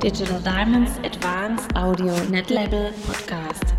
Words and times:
Digital 0.00 0.40
Diamonds 0.40 0.96
Advanced 1.04 1.70
Audio 1.76 2.14
Netlabel 2.32 2.90
Podcast. 3.04 3.69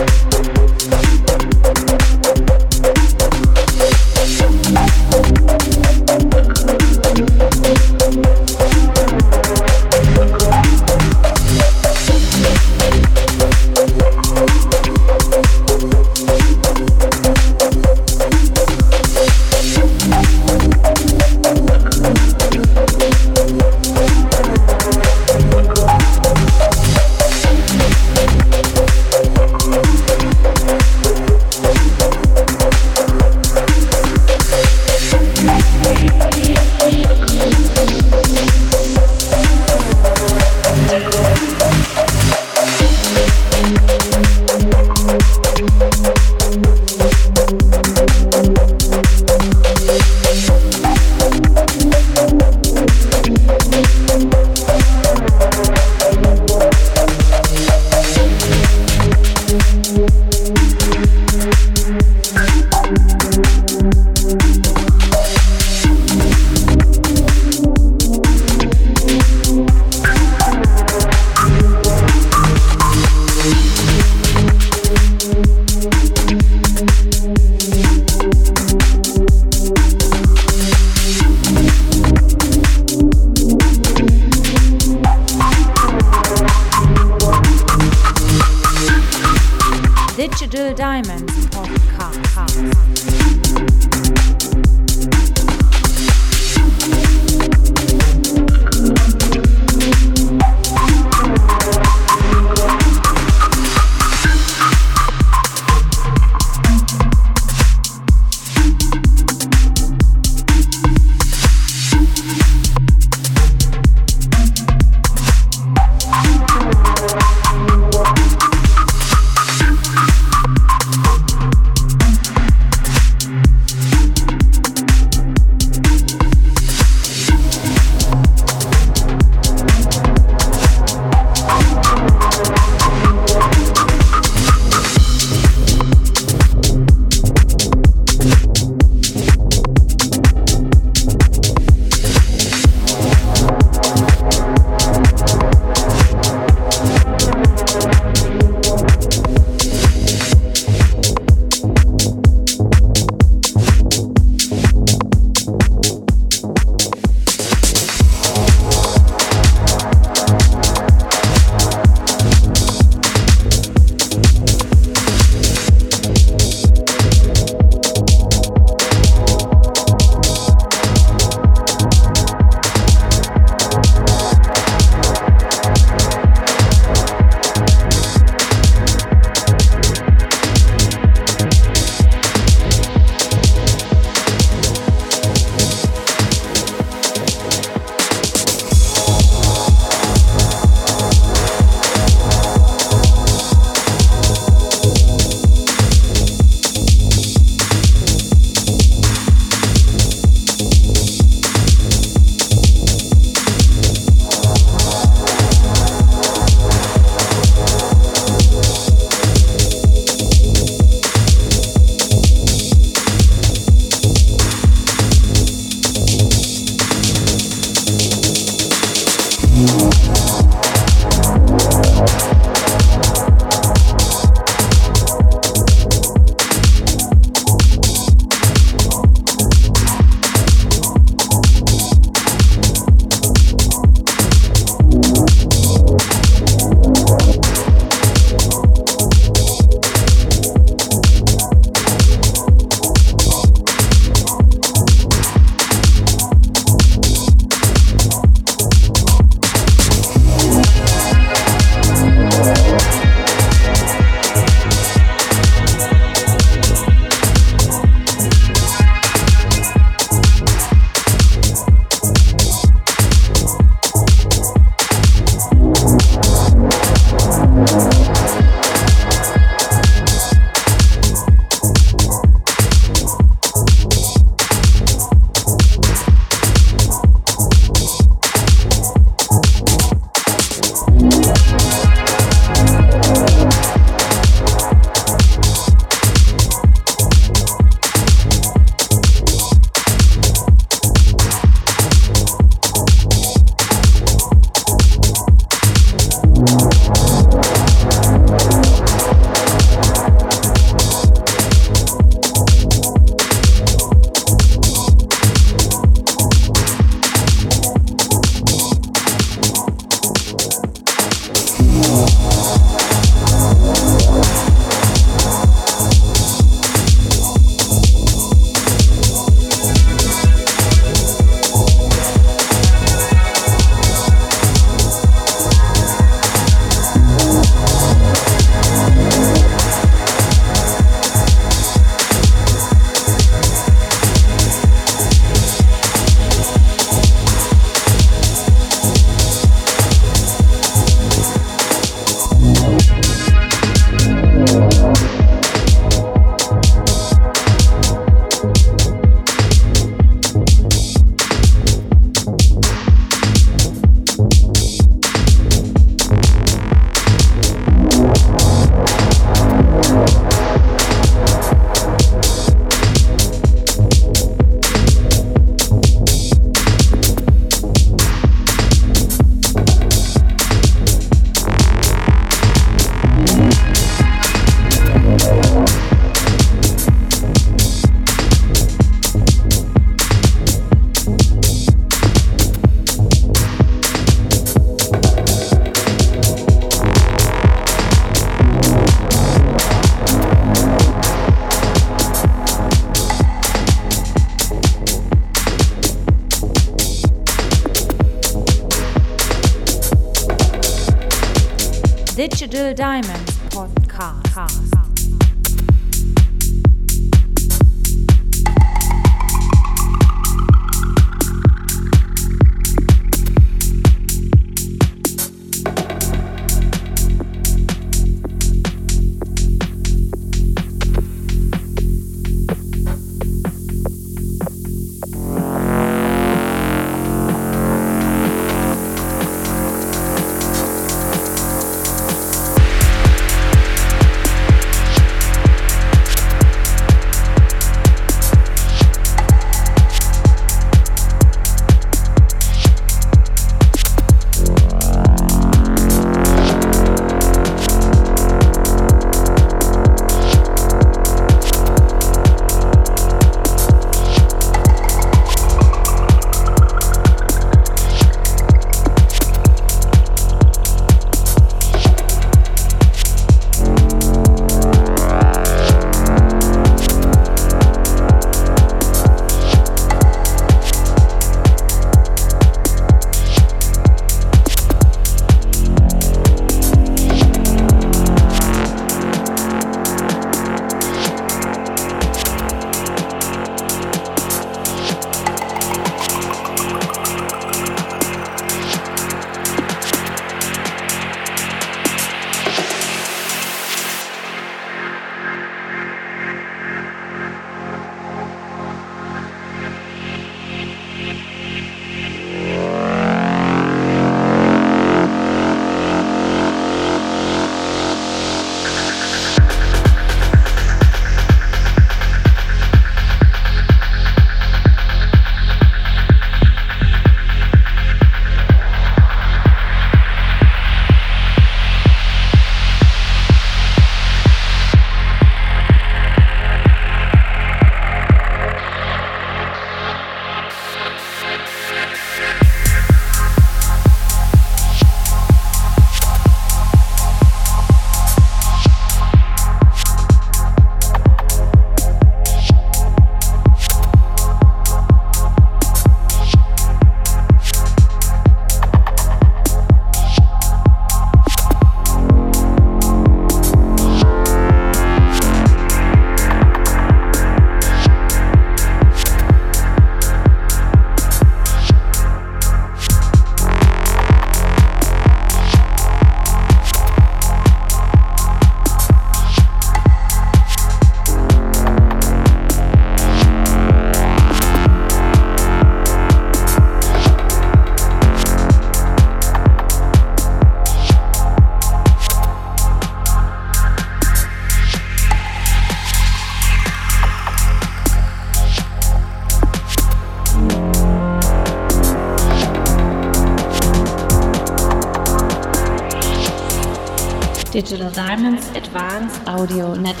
Audio 599.44 599.74
Net 599.76 600.00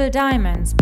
Digital 0.00 0.30
Diamonds 0.30 0.79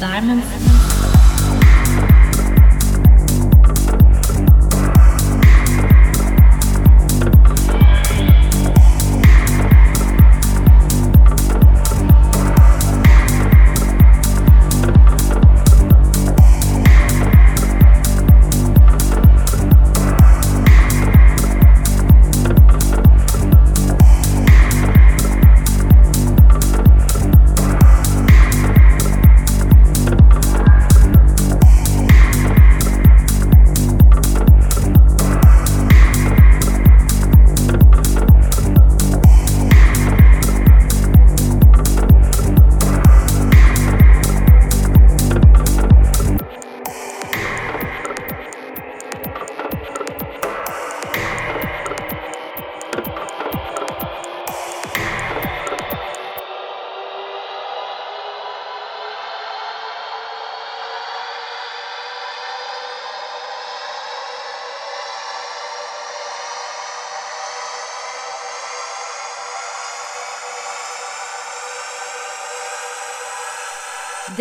Digital 0.00 0.49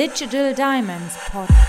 Digital 0.09 0.55
Diamonds 0.55 1.15
Podcast. 1.29 1.68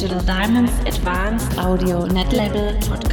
Digital 0.00 0.24
Diamonds 0.24 0.72
Advanced 0.86 1.58
Audio 1.58 2.06
Net 2.06 2.32
Label 2.32 2.72
Podcast. 2.88 3.09